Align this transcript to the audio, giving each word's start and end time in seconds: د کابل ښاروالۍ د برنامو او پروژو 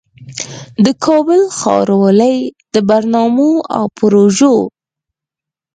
د 0.85 0.87
کابل 1.05 1.41
ښاروالۍ 1.59 2.37
د 2.73 2.75
برنامو 2.89 3.51
او 3.77 3.83
پروژو 3.99 4.55